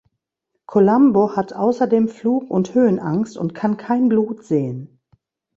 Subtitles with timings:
[0.65, 4.99] Columbo hat außerdem Flug- und Höhenangst und kann kein Blut sehen.